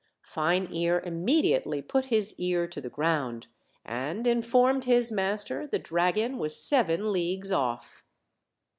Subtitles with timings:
[0.25, 3.45] Fine ear immediately put his ear to the ground,
[3.85, 8.03] and informed his master the dragon was seven leagues off.